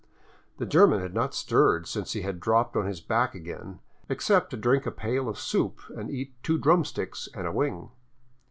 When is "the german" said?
0.57-0.99